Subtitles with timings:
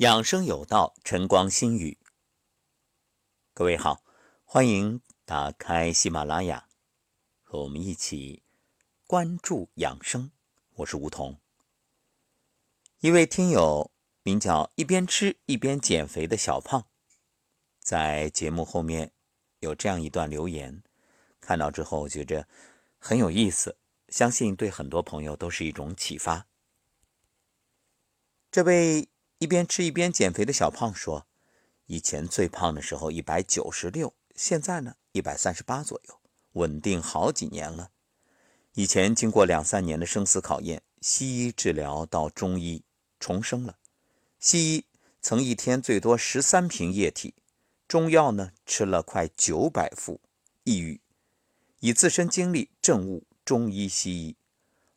[0.00, 1.98] 养生有道，晨光心语。
[3.52, 4.02] 各位好，
[4.44, 6.70] 欢迎打开喜马拉雅，
[7.42, 8.42] 和我们一起
[9.06, 10.32] 关注养生。
[10.76, 11.38] 我是梧桐。
[13.00, 13.90] 一位听友
[14.22, 16.86] 名叫一边吃一边减肥的小胖，
[17.78, 19.12] 在节目后面
[19.58, 20.82] 有这样一段留言，
[21.42, 22.48] 看到之后觉着
[22.98, 23.76] 很有意思，
[24.08, 26.46] 相信对很多朋友都是一种启发。
[28.50, 29.09] 这位。
[29.40, 31.26] 一边吃一边减肥的小胖说
[31.88, 36.20] ：“以前最胖的时候一百九十六，现在呢一百三十八左右，
[36.52, 37.90] 稳定好几年了。
[38.74, 42.84] 以前经过两三年的生死考验，西医治疗到中医
[43.18, 43.78] 重生了。
[44.38, 44.84] 西医
[45.22, 47.32] 曾一天最多十三瓶液体，
[47.88, 50.20] 中药呢吃了快九百副，
[50.64, 51.00] 抑郁。
[51.78, 54.36] 以自身经历证悟中医西医，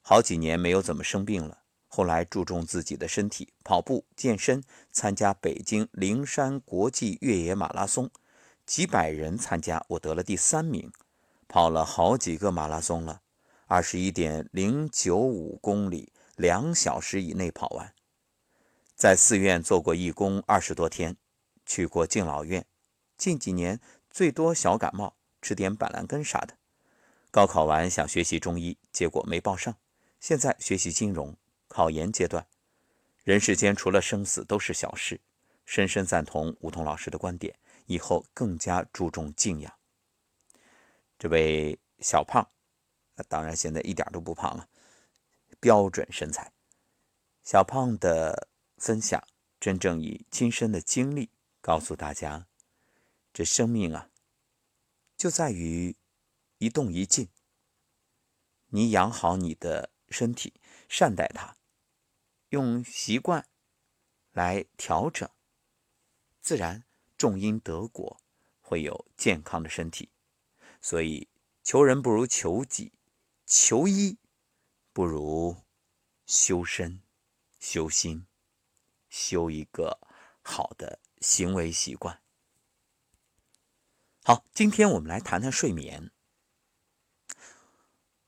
[0.01, 1.59] 好几年没有怎么生病了。”
[1.95, 8.09] 后来注重自己的身体，跑步健身，参加北京灵山国际越野马拉松，
[8.65, 10.91] 几百人参加，我得了第三名，
[11.47, 13.21] 跑了好几个马拉松了，
[13.67, 17.93] 二十一点零九五公里，两小时以内跑完。
[18.95, 21.15] 在寺院做过义工二十多天，
[21.63, 22.65] 去过敬老院。
[23.19, 26.57] 近几年最多小感冒，吃点板蓝根啥的。
[27.29, 29.75] 高考完想学习中医，结果没报上，
[30.19, 31.37] 现在学习金融。
[31.73, 32.45] 考研阶段，
[33.23, 35.19] 人世间除了生死都是小事。
[35.65, 37.57] 深深赞同吴桐老师的观点，
[37.87, 39.73] 以后更加注重静养。
[41.17, 42.47] 这位小胖，
[43.27, 44.69] 当然现在一点都不胖了，
[45.59, 46.51] 标准身材。
[47.41, 49.25] 小胖的分享，
[49.59, 52.45] 真正以亲身的经历告诉大家：
[53.33, 54.09] 这生命啊，
[55.17, 55.95] 就在于
[56.59, 57.29] 一动一静。
[58.67, 60.53] 你养好你的身体，
[60.87, 61.55] 善待它。
[62.53, 63.47] 用习惯
[64.31, 65.27] 来调整，
[66.39, 66.83] 自然
[67.17, 68.21] 种因得果，
[68.61, 70.11] 会有健康的身体。
[70.79, 71.27] 所以，
[71.63, 72.93] 求人不如求己，
[73.47, 74.19] 求医
[74.91, 75.63] 不如
[76.27, 77.01] 修身、
[77.59, 78.27] 修心，
[79.09, 79.99] 修一个
[80.43, 82.21] 好的行为习惯。
[84.23, 86.11] 好，今天我们来谈谈睡眠。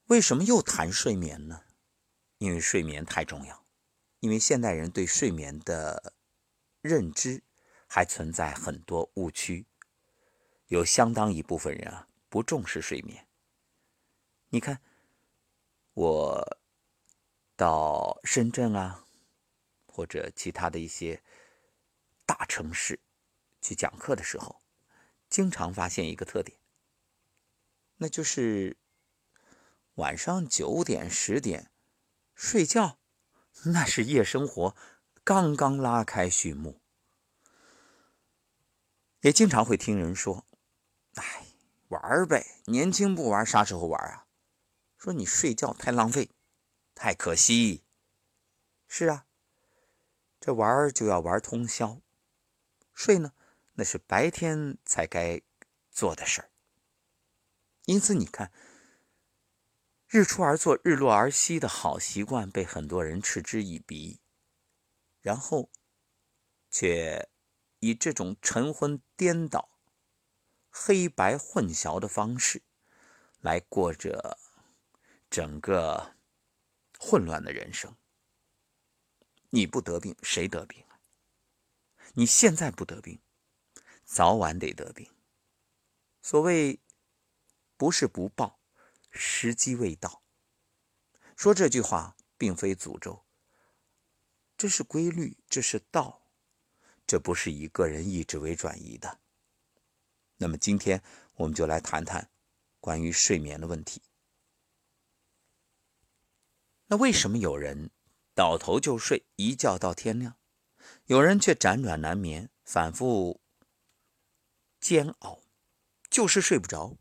[0.08, 1.62] 为什么又谈睡眠呢？
[2.40, 3.65] 因为睡眠太重要。
[4.26, 6.16] 因为现代人对睡眠的
[6.82, 7.44] 认知
[7.86, 9.68] 还存在很多误区，
[10.66, 13.28] 有相当一部分人啊不重视睡眠。
[14.50, 14.82] 你看，
[15.94, 16.58] 我
[17.56, 19.06] 到深圳啊，
[19.86, 21.22] 或者其他的一些
[22.26, 23.00] 大城市
[23.62, 24.60] 去讲课的时候，
[25.30, 26.58] 经常发现一个特点，
[27.98, 28.76] 那就是
[29.94, 31.70] 晚上九点、十点
[32.34, 32.98] 睡觉。
[33.64, 34.76] 那是夜生活
[35.24, 36.80] 刚刚拉开序幕，
[39.22, 40.46] 也经常会听人说
[41.16, 41.48] ：“哎，
[41.88, 44.28] 玩呗，年轻不玩啥时候玩啊？”
[45.00, 46.30] 说你睡觉太浪费，
[46.94, 47.84] 太可惜。
[48.88, 49.26] 是啊，
[50.40, 52.02] 这玩就要玩通宵，
[52.94, 53.34] 睡呢，
[53.74, 55.42] 那是白天才该
[55.90, 56.50] 做的事儿。
[57.86, 58.52] 因此，你看。
[60.16, 64.22] 日出而作，日落而息的好习惯被很多人嗤之以鼻，
[65.20, 65.70] 然后
[66.72, 67.28] 却
[67.80, 69.78] 以这种晨昏颠倒、
[70.70, 72.62] 黑白混淆的方式
[73.42, 74.40] 来过着
[75.30, 76.16] 整个
[76.98, 77.94] 混乱的人生。
[79.50, 80.98] 你不得病，谁得病啊？
[82.14, 83.20] 你现在不得病，
[84.06, 85.12] 早晚得得病。
[86.22, 86.80] 所谓
[87.76, 88.55] 不是不报。
[89.16, 90.22] 时机未到。
[91.36, 93.26] 说这句话并非诅咒，
[94.56, 96.28] 这是规律，这是道，
[97.08, 99.20] 这不是以个人意志为转移的。
[100.38, 101.02] 那么今天
[101.36, 102.30] 我们就来谈谈
[102.80, 104.02] 关于睡眠的问题。
[106.88, 107.90] 那为什么有人
[108.34, 110.38] 倒头就睡，一觉到天亮，
[111.06, 113.42] 有人却辗转难眠，反复
[114.80, 115.42] 煎熬，
[116.10, 116.98] 就是睡不着？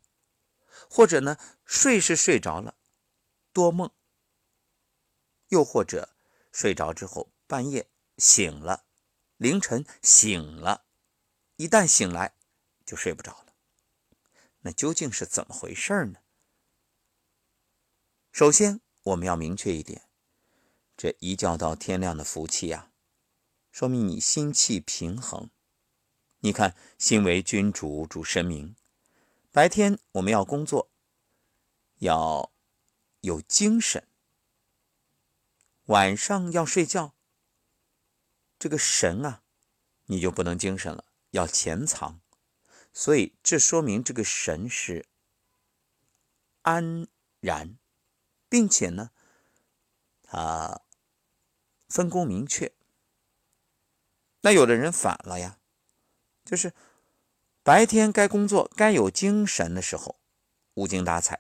[0.88, 2.76] 或者呢，睡是睡着了，
[3.52, 3.88] 多梦；
[5.48, 6.14] 又或者
[6.52, 7.88] 睡着之后半夜
[8.18, 8.84] 醒了，
[9.36, 10.84] 凌晨醒了，
[11.56, 12.34] 一旦醒来
[12.84, 13.54] 就睡不着了。
[14.60, 16.20] 那究竟是怎么回事呢？
[18.32, 20.08] 首先，我们要明确一点：
[20.96, 22.90] 这一觉到天亮的福气呀，
[23.70, 25.50] 说明你心气平衡。
[26.40, 28.76] 你看，心为君主，主神明。
[29.50, 30.90] 白天我们要工作，
[31.98, 32.52] 要
[33.20, 34.02] 有精神；
[35.86, 37.14] 晚上要睡觉，
[38.58, 39.42] 这个神啊
[40.06, 42.20] 你就不能精神了，要潜藏。
[42.92, 45.06] 所以这说明这个神是
[46.62, 47.08] 安
[47.40, 47.76] 然，
[48.48, 49.10] 并且呢，
[50.22, 50.82] 他
[51.88, 52.72] 分工明确。
[54.42, 55.58] 那有的人反了呀，
[56.44, 56.72] 就是
[57.62, 60.20] 白天该工作、该有精神的时候，
[60.74, 61.38] 无精打采；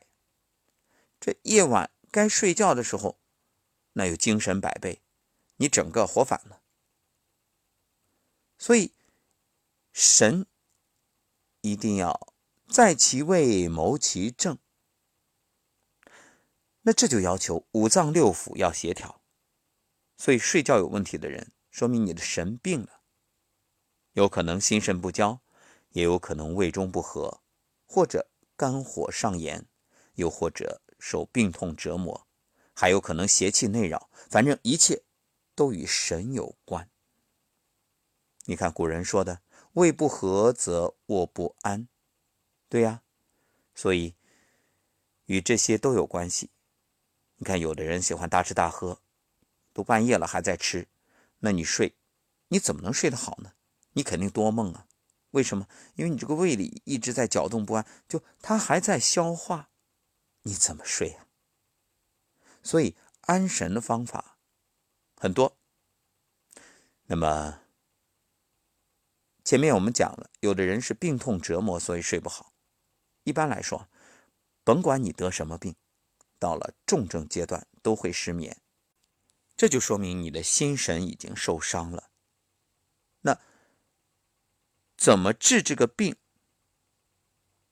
[1.24, 3.18] 这夜晚该睡觉的时候，
[3.94, 5.00] 那又精神百倍。
[5.56, 6.60] 你整个活反了。
[8.58, 8.92] 所以
[9.90, 10.44] 神
[11.62, 12.34] 一定要
[12.68, 14.58] 在其位谋其政。
[16.82, 19.22] 那这就要求五脏六腑要协调，
[20.18, 23.00] 所以睡觉有问题的人，说明你的神病了，
[24.12, 25.40] 有可能心肾不交，
[25.92, 27.40] 也有可能胃中不和，
[27.86, 29.66] 或者肝火上炎，
[30.16, 32.26] 又或者受病痛折磨，
[32.72, 35.02] 还有可能邪气内扰，反正一切
[35.54, 36.88] 都与神有关。
[38.46, 39.42] 你看古人说的
[39.74, 41.88] “胃不和则卧不安”，
[42.70, 43.02] 对呀，
[43.74, 44.14] 所以
[45.26, 46.48] 与这些都有关系。
[47.36, 49.02] 你看，有的人喜欢大吃大喝，
[49.74, 50.88] 都半夜了还在吃，
[51.40, 51.94] 那你睡，
[52.48, 53.52] 你怎么能睡得好呢？
[53.92, 54.86] 你肯定多梦啊！
[55.32, 55.68] 为什么？
[55.96, 59.68] 因为你这个胃里一直在搅动不安，就它还在消化，
[60.44, 61.26] 你怎么睡啊？
[62.62, 64.38] 所以安神的方法
[65.16, 65.58] 很多。
[67.06, 67.60] 那么
[69.44, 72.54] 前面我们讲了，有的人是病痛折磨，所以睡不好。
[73.24, 73.88] 一般来说，
[74.62, 75.76] 甭管你得什么病。
[76.38, 78.60] 到了重症阶段都会失眠，
[79.56, 82.10] 这就说明你的心神已经受伤了。
[83.22, 83.40] 那
[84.94, 86.16] 怎么治这个病？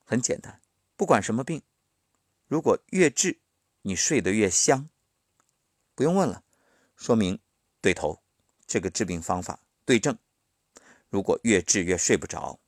[0.03, 0.59] 很简单，
[0.95, 1.61] 不管什么病，
[2.53, 3.41] 如果越治
[3.81, 4.87] 你睡得越香，
[5.95, 6.43] 不用问了，
[6.95, 7.39] 说明
[7.81, 8.21] 对头，
[8.67, 10.19] 这个治病方法对症。
[11.09, 12.59] 如果越治越睡不着，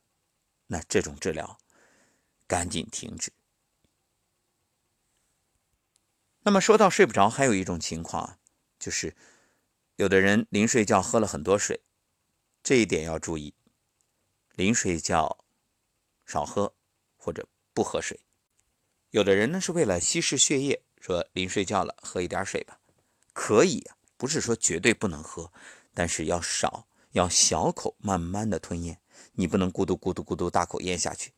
[0.66, 1.60] 那这种治疗
[2.48, 3.32] 赶紧停止。
[6.40, 8.40] 那么说到睡不着，还有一种情况啊，
[8.80, 9.16] 就是
[9.98, 11.84] 有的人临睡觉喝了很多水，
[12.64, 13.54] 这一点要注意。
[14.56, 15.46] 临睡觉
[16.26, 16.76] 少喝
[17.18, 18.20] 或者不喝水。
[19.16, 22.82] 有的人呢是为了稀释血液，说临睡觉了喝一点水吧，
[23.32, 25.54] 可以啊，不是说绝对不能喝，
[25.94, 29.00] 但是要少，要小口慢慢的吞咽，
[29.32, 31.32] 你不能咕嘟咕嘟咕嘟大口咽下去。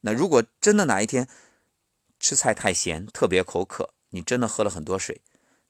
[0.00, 1.28] 那如果真的哪一天
[2.18, 3.92] 吃菜太咸，特别口渴。
[4.14, 5.20] 你真的喝了很多水，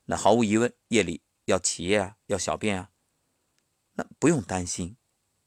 [0.04, 2.90] 那毫无疑问夜里要起夜啊，要小便啊，
[3.94, 4.96] 那不用担心。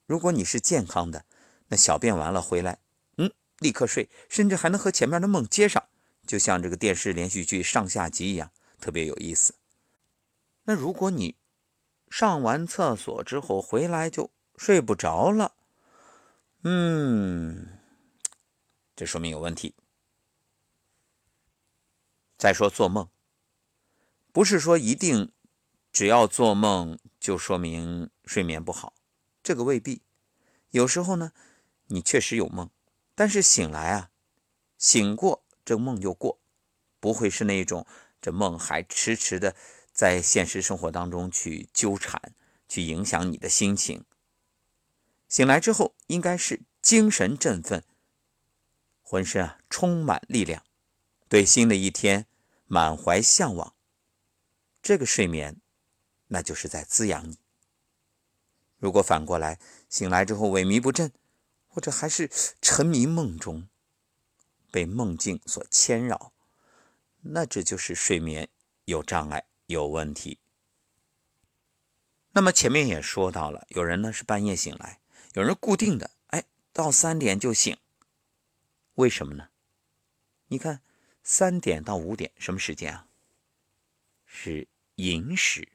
[0.06, 1.25] 如果你是健康的，
[1.68, 2.80] 那小便完了回来，
[3.60, 5.84] 立刻睡，甚至还能和前面的梦接上，
[6.28, 9.56] 就像这个电视连续剧上下集一样，特别有意思。
[10.63, 11.36] 那如果你
[12.10, 15.54] 上完厕所之后回来就睡不着了，
[16.63, 17.80] 嗯，
[18.96, 19.75] 这说明有问题。
[22.38, 23.10] 再说做梦，
[24.31, 25.31] 不是说一定
[25.92, 28.94] 只要做梦就说明睡眠不好，
[29.42, 30.01] 这个未必。
[30.72, 31.31] 有时候呢，
[31.88, 32.69] 你确实有梦，
[33.15, 34.12] 但是醒来啊，
[34.77, 36.38] 醒过这梦就过，
[37.00, 37.88] 不会是那种
[38.21, 39.56] 这梦还迟迟的
[39.94, 42.33] 在现实生活当中去纠缠，
[42.67, 44.03] 去影响你的心情。
[45.29, 47.84] 醒来之后应该是精神振奋，
[49.01, 50.63] 浑身啊充满力量。
[51.27, 52.27] 对新的一天
[52.67, 53.74] 满怀向往，
[54.81, 55.60] 这个睡眠，
[56.27, 57.39] 那就是在滋养你。
[58.77, 59.57] 如果反过来
[59.89, 61.12] 醒来之后萎靡不振，
[61.75, 63.67] 或者还是沉迷梦中，
[64.72, 66.32] 被梦境所牵扰，
[67.20, 68.48] 那这就是睡眠
[68.86, 70.39] 有障碍、有问题。
[72.32, 75.01] 那么前面也说到了，有人呢是半夜醒来，
[75.34, 77.77] 有人固定的，哎，到三点就醒，
[78.94, 79.50] 为什么呢？
[80.48, 80.82] 你看。
[81.27, 83.08] 三点到五点什么时间啊？
[84.27, 85.70] 是寅时。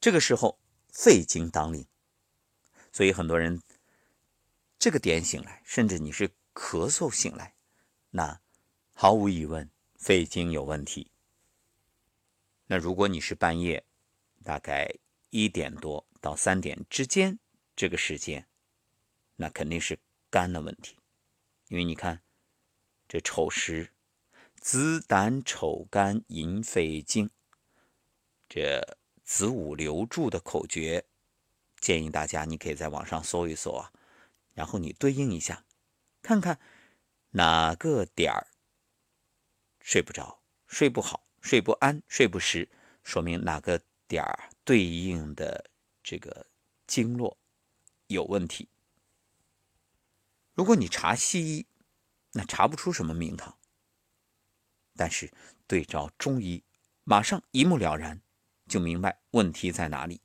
[0.00, 0.58] 这个时候
[0.92, 1.86] 肺经当令，
[2.90, 3.62] 所以很多人
[4.78, 7.54] 这个点醒来，甚至你是咳嗽醒来，
[8.10, 8.40] 那
[8.92, 11.10] 毫无疑问肺经有问题。
[12.66, 13.84] 那如果你是半夜
[14.42, 14.88] 大概
[15.30, 17.38] 一点多到三点之间
[17.74, 18.46] 这个时间，
[19.36, 19.98] 那肯定是
[20.30, 20.96] 肝的问题，
[21.68, 22.22] 因为你看
[23.08, 23.92] 这丑时。
[24.58, 27.30] 子胆丑肝寅肺经，
[28.48, 31.06] 这子午流注的口诀，
[31.78, 33.92] 建议大家你可以在网上搜一搜啊，
[34.56, 35.66] 然后你对应一下，
[36.22, 36.58] 看看
[37.32, 38.48] 哪个点儿
[39.80, 42.70] 睡不着、睡不好、睡不安、睡不实，
[43.04, 45.70] 说明哪个点儿对应的
[46.02, 46.46] 这个
[46.86, 47.36] 经络
[48.06, 48.70] 有问题。
[50.54, 51.66] 如果你查西医，
[52.32, 53.58] 那查不出什么名堂。
[54.94, 55.30] 但是
[55.66, 56.64] 对照中医，
[57.04, 58.22] 马上一目了然，
[58.66, 60.22] 就明白问题在哪里。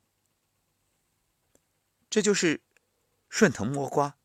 [2.08, 2.62] 这就是
[3.28, 4.18] 顺藤摸瓜，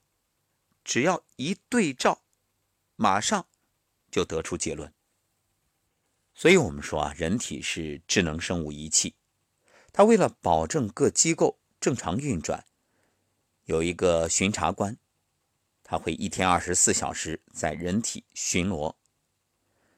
[0.88, 2.22] 只要一对照，
[2.96, 3.46] 马上
[4.10, 4.94] 就得出结论。
[6.34, 9.14] 所以我们说啊，人体是智能生物仪器，
[9.92, 12.66] 它为了保证各机构正常运转，
[13.66, 14.98] 有一个巡查官。
[15.84, 18.96] 他会一天二十四小时在人体巡逻，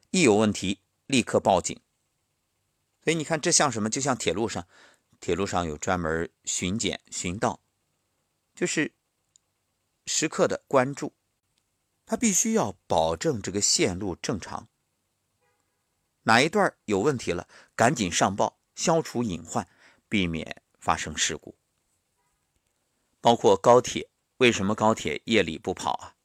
[0.10, 1.80] 一有问题立刻报警。
[3.04, 3.90] 所以你看，这像什么？
[3.90, 4.68] 就像铁路上，
[5.20, 7.60] 铁路上有专门巡检、巡道，
[8.56, 8.92] 就是
[10.12, 11.14] 时刻的关注。
[12.08, 14.68] 他必须要保证这个线路正常，
[16.24, 19.70] 哪一段有问题了，赶紧上报，消除隐患，
[20.08, 21.56] 避免发生事故。
[23.22, 24.10] 包括高铁。
[24.38, 26.16] 为什么高铁夜里不跑啊？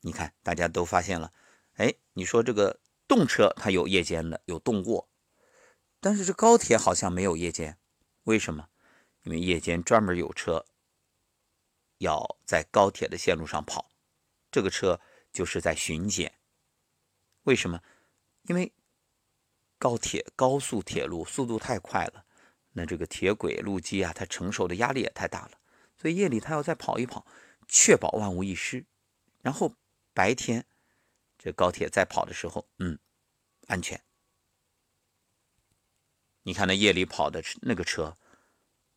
[0.00, 1.34] 你看，大家都发现了，
[1.74, 5.08] 哎，你说这个动车它有夜间的，有动卧，
[6.00, 7.78] 但是这高铁好像没有夜间，
[8.24, 8.70] 为什么？
[9.22, 10.64] 因为夜间专门有车
[11.98, 13.90] 要在高铁的线路上跑，
[14.50, 15.00] 这个车
[15.32, 16.38] 就是在巡检。
[17.42, 17.82] 为什么？
[18.42, 18.72] 因为
[19.78, 22.24] 高铁高速铁路速度太快了，
[22.72, 25.60] 那这个铁轨路基啊，它承受的压力也太大了。
[25.96, 27.26] 所以夜里他要再跑一跑，
[27.66, 28.84] 确保万无一失，
[29.40, 29.74] 然后
[30.12, 30.66] 白天
[31.38, 32.98] 这高铁在跑的时候，嗯，
[33.66, 34.02] 安全。
[36.42, 38.16] 你看那夜里跑的那个车，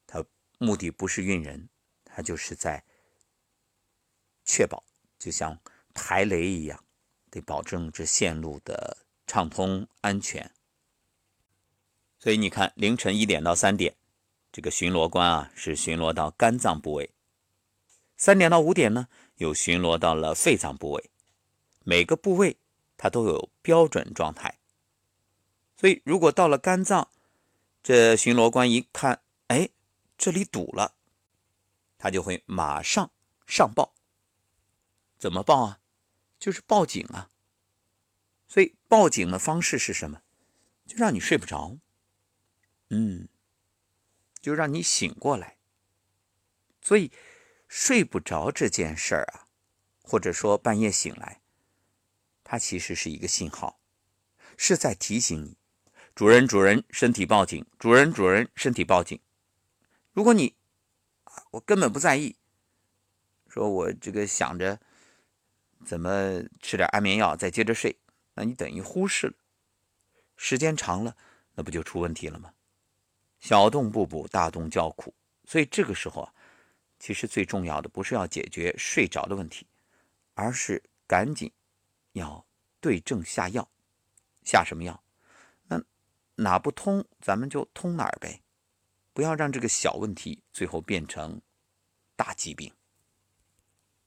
[0.06, 0.24] 它
[0.60, 1.70] 目的不是运人，
[2.04, 2.86] 它就是在
[4.52, 4.84] 确保，
[5.20, 5.60] 就像
[5.94, 6.84] 排雷一样，
[7.30, 10.52] 得保证这线路的畅通安全。
[12.18, 13.96] 所以你看，凌晨一点到三点。
[14.52, 17.12] 这个巡逻官啊，是巡逻到肝脏部位；
[18.18, 21.12] 三点到五点呢，又巡逻到了肺脏部位。
[21.84, 22.58] 每个部位
[22.98, 24.58] 它都有标准状态，
[25.78, 27.08] 所以如果到了肝脏，
[27.84, 29.70] 这巡逻官一看，哎，
[30.18, 30.96] 这里堵了，
[32.00, 33.12] 他就会马上
[33.46, 33.94] 上报。
[35.20, 35.80] 怎么报啊？
[36.40, 37.30] 就是报警啊。
[38.48, 40.24] 所以报警的方式是什么？
[40.88, 41.78] 就让你睡不着。
[42.90, 43.28] 嗯。
[44.42, 45.58] 就让你醒过来，
[46.82, 47.12] 所以
[47.68, 49.50] 睡不着这件事儿啊，
[50.02, 51.42] 或者说半夜醒来，
[52.42, 53.82] 它其实是一个信号，
[54.56, 55.58] 是在提醒你，
[56.16, 59.20] 主人主人身体报警，主人主人身体报警。
[60.14, 60.56] 如果你
[61.52, 62.38] 我根本不在意，
[63.50, 64.80] 说我这个想着
[65.86, 67.98] 怎么吃点安眠药再接着睡，
[68.34, 69.34] 那你等于忽视了，
[70.36, 71.16] 时间长了，
[71.56, 72.54] 那不就出问题了吗？
[73.40, 75.14] 小洞不补，大洞叫苦。
[75.46, 76.34] 所以这个时候啊，
[77.00, 79.66] 其实最重要的不是要解决睡着的问题，
[80.34, 81.52] 而是赶紧
[82.14, 82.46] 要
[82.80, 83.70] 对症下药。
[84.44, 85.04] 下什么药？
[85.68, 85.84] 那
[86.36, 88.42] 哪不通，咱们就通哪儿呗。
[89.14, 91.42] 不要让这个小问题最后变成
[92.16, 92.74] 大疾病。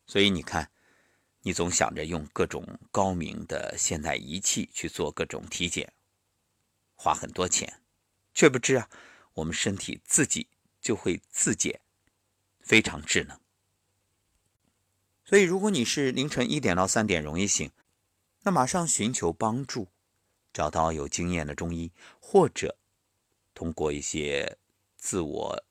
[0.07, 0.72] 所以你看，
[1.43, 5.93] 你总想着用各种高明的现代仪器去做各种体检，
[6.95, 7.83] 花很多钱，
[8.33, 8.89] 却不知啊。
[9.35, 10.47] 我们身体自己
[10.81, 11.81] 就会自检，
[12.61, 13.41] 非常智能。
[15.25, 17.71] 所以，如果你是凌晨一点到三点容易醒，
[18.43, 19.89] 那马上寻求帮助，
[20.53, 22.77] 找到有经验的中医，或者
[23.55, 24.59] 通过一些
[24.97, 25.65] 自我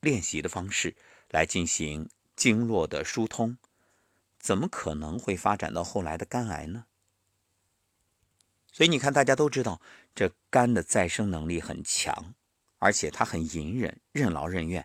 [0.00, 0.96] 练习的方式
[1.28, 3.58] 来进行经络的疏通，
[4.42, 6.84] 怎么可能会发展到后来的肝癌呢？
[8.72, 9.80] 所以，你看，大家都知道，
[10.14, 12.34] 这肝的再生能力很强。
[12.78, 14.84] 而且他很隐忍，任劳任怨。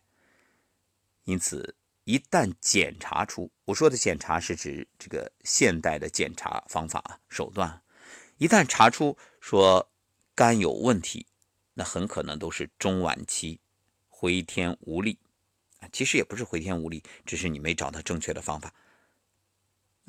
[1.23, 7.81] 因此，一旦检查出，我说的检查是指这个现代的检查方法手段，
[8.37, 9.89] 一旦查出说
[10.35, 11.25] 肝有问题，
[11.73, 13.59] 那很可能都是中晚期，
[14.09, 15.17] 回天无力。
[15.91, 18.71] 其实也不是回天无力，只是你没找到正确的方法。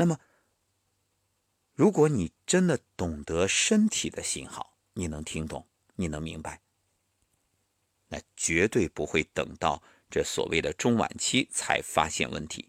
[0.01, 0.21] 那么，
[1.75, 6.61] 如果你真的懂得身体的信号，你能听懂，你能明白。
[8.07, 12.69] 那绝对不会等到这所谓的中晚期才发现问题，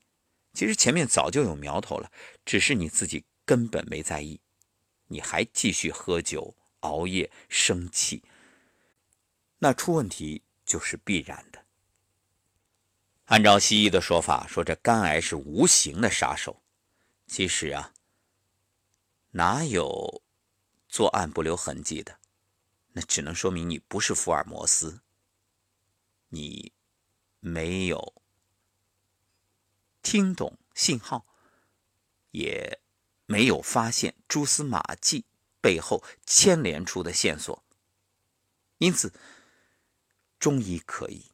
[0.53, 2.11] 其实前面早就有苗头了，
[2.43, 4.41] 只是你自己根本没在意，
[5.05, 8.23] 你还继续喝酒、熬夜、生气，
[9.59, 11.63] 那出问题就是必然的。
[13.25, 16.59] 按照西医的说法，说这肝癌是无形的杀手，
[17.29, 17.93] 其实啊，
[19.31, 20.23] 哪有
[20.87, 22.19] 作案不留痕迹的？
[22.93, 25.01] 那只能说明你不是福尔摩斯。
[26.29, 26.73] 你
[27.39, 28.21] 没有
[30.01, 31.25] 听懂信号，
[32.31, 32.81] 也
[33.27, 35.25] 没有发现蛛丝马迹
[35.61, 37.63] 背后牵连出的线索，
[38.79, 39.13] 因此
[40.39, 41.31] 中医可以。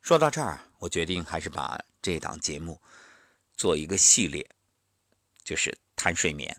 [0.00, 2.80] 说到这儿，我决定还是把这档节目
[3.60, 4.48] 做一个系列，
[5.44, 6.56] 就是谈睡眠。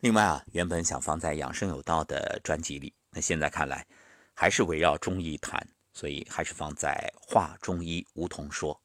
[0.00, 3.86] 另外啊，原本想放在养生有道的专辑里，那现在看来
[4.34, 8.82] 还是围绕中医谈，所以还是放在话中医梧桐说。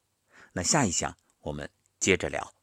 [0.54, 1.68] 那下一项我们
[2.00, 2.54] 接着聊。